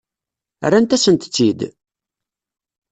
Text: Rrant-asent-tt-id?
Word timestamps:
Rrant-asent-tt-id? 0.71 1.59